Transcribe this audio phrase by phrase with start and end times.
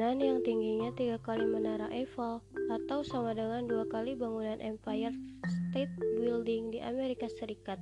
[0.00, 2.40] yang tingginya tiga kali menara Eiffel
[2.72, 5.12] atau sama dengan dua kali bangunan Empire
[5.44, 7.76] State Building di Amerika Serikat.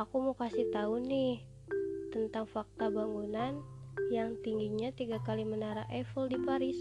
[0.00, 1.44] Aku mau kasih tahu nih
[2.08, 3.60] tentang fakta bangunan
[4.08, 6.80] yang tingginya tiga kali menara Eiffel di Paris.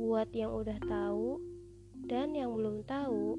[0.00, 1.44] Buat yang udah tahu
[2.08, 3.36] dan yang belum tahu,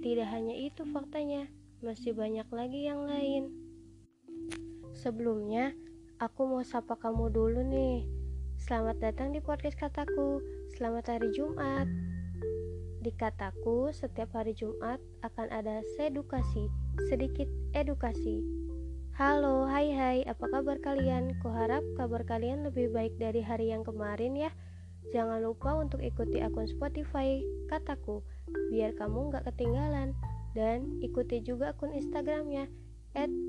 [0.00, 1.52] tidak hanya itu faktanya,
[1.84, 3.52] masih banyak lagi yang lain.
[4.96, 5.76] Sebelumnya,
[6.16, 8.23] aku mau sapa kamu dulu nih.
[8.64, 10.40] Selamat datang di podcast kataku.
[10.72, 11.84] Selamat hari Jumat.
[13.04, 16.72] Di kataku, setiap hari Jumat akan ada sedukasi,
[17.12, 17.44] sedikit
[17.76, 18.40] edukasi.
[19.20, 21.36] Halo, hai hai, apa kabar kalian?
[21.44, 24.48] Kuharap kabar kalian lebih baik dari hari yang kemarin ya.
[25.12, 28.24] Jangan lupa untuk ikuti akun Spotify kataku
[28.72, 30.16] biar kamu nggak ketinggalan
[30.56, 32.72] dan ikuti juga akun Instagramnya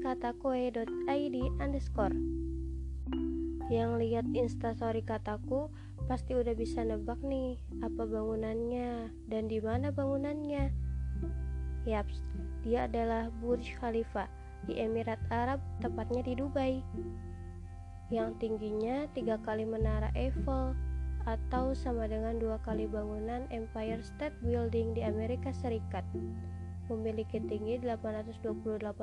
[0.04, 2.45] @katakoe.id underscore
[3.70, 5.74] yang lihat instastory kataku
[6.06, 10.70] pasti udah bisa nebak nih apa bangunannya dan di mana bangunannya
[11.90, 12.22] yaps
[12.62, 14.30] dia adalah Burj Khalifa
[14.70, 16.82] di Emirat Arab tepatnya di Dubai
[18.14, 20.78] yang tingginya tiga kali menara Eiffel
[21.26, 26.06] atau sama dengan dua kali bangunan Empire State Building di Amerika Serikat.
[26.86, 28.46] Memiliki tinggi 828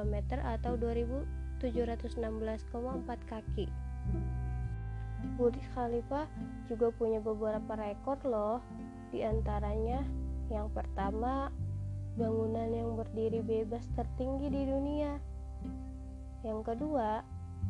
[0.06, 2.62] meter atau 2716,4
[3.26, 3.66] kaki.
[5.38, 6.26] Burj Khalifa
[6.66, 8.58] juga punya beberapa rekor loh.
[9.12, 10.02] Di antaranya
[10.52, 11.48] yang pertama,
[12.16, 15.16] bangunan yang berdiri bebas tertinggi di dunia.
[16.44, 17.22] Yang kedua,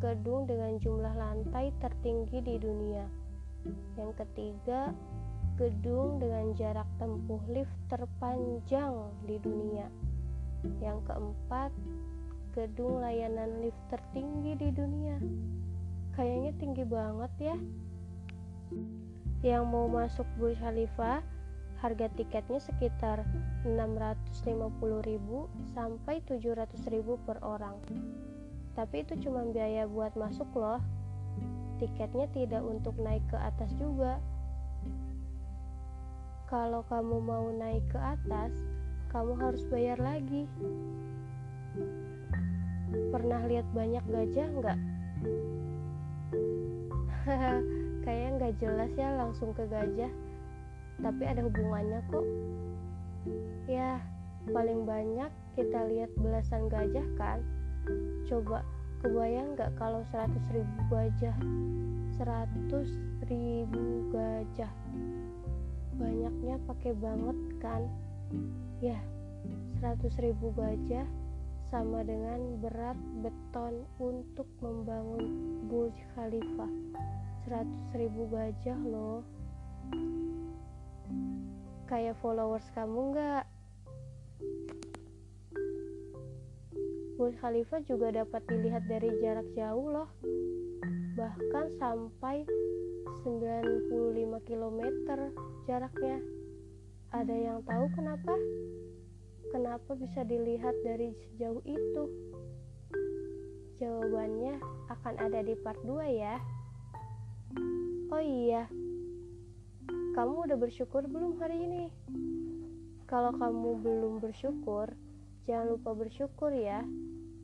[0.03, 3.07] gedung dengan jumlah lantai tertinggi di dunia.
[3.95, 4.91] Yang ketiga,
[5.61, 9.87] gedung dengan jarak tempuh lift terpanjang di dunia.
[10.83, 11.71] Yang keempat,
[12.57, 15.17] gedung layanan lift tertinggi di dunia.
[16.57, 17.57] Tinggi banget ya.
[19.43, 21.23] Yang mau masuk Burj Khalifa,
[21.81, 23.27] harga tiketnya sekitar
[23.65, 24.49] 650.000
[25.75, 27.77] sampai 700.000 per orang.
[28.73, 30.81] Tapi itu cuma biaya buat masuk loh
[31.83, 34.23] tiketnya tidak untuk naik ke atas juga.
[36.47, 38.55] Kalau kamu mau naik ke atas,
[39.11, 40.47] kamu harus bayar lagi.
[43.11, 44.79] Pernah lihat banyak gajah nggak?
[48.05, 50.13] Kayaknya nggak jelas ya langsung ke gajah,
[50.99, 52.27] tapi ada hubungannya kok.
[53.71, 54.03] Ya,
[54.51, 57.39] paling banyak kita lihat belasan gajah kan?
[58.27, 58.67] Coba
[59.03, 61.35] Kebayang nggak kalau 100 ribu gajah?
[62.23, 64.71] 100 ribu gajah.
[65.99, 67.83] Banyaknya pakai banget kan?
[68.79, 69.03] Ya
[69.83, 71.03] 100 ribu gajah
[71.73, 75.25] sama dengan berat beton untuk membangun
[75.73, 76.69] Burj Khalifa
[77.49, 79.25] 100 ribu gajah loh
[81.89, 83.45] Kayak followers kamu nggak?
[87.17, 90.13] Burj Khalifa juga dapat dilihat dari jarak jauh loh
[91.17, 92.45] bahkan sampai
[93.25, 94.81] 95 km
[95.65, 96.21] jaraknya
[97.17, 98.37] ada yang tahu kenapa?
[99.53, 102.05] Kenapa bisa dilihat dari sejauh itu?
[103.79, 104.63] jawabannya
[104.95, 106.39] akan ada di part 2 ya
[108.15, 108.71] oh iya
[110.15, 111.85] kamu udah bersyukur belum hari ini?
[113.11, 114.95] kalau kamu belum bersyukur
[115.45, 116.87] jangan lupa bersyukur ya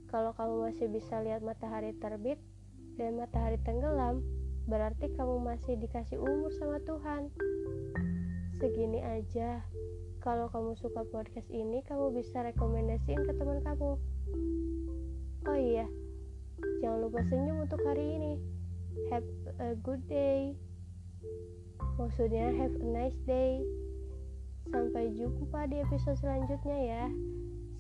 [0.08, 2.40] kalau kamu masih bisa lihat matahari terbit
[2.96, 4.25] dan matahari tenggelam,
[4.64, 7.28] berarti kamu masih dikasih umur sama Tuhan.
[8.56, 9.62] Segini aja.
[10.18, 13.94] Kalau kamu suka podcast ini, kamu bisa rekomendasiin ke teman kamu.
[15.46, 15.86] Oh iya,
[16.82, 18.34] jangan lupa senyum untuk hari ini.
[19.14, 19.26] Have
[19.62, 20.58] a good day.
[21.96, 23.62] Maksudnya have a nice day.
[24.68, 27.04] Sampai jumpa di episode selanjutnya ya.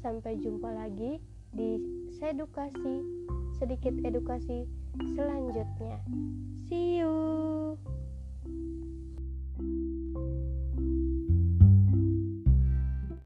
[0.00, 1.18] Sampai jumpa lagi
[1.50, 1.82] di
[2.22, 3.02] sedukasi
[3.58, 4.64] sedikit edukasi
[5.18, 5.98] selanjutnya.
[6.70, 7.74] See you.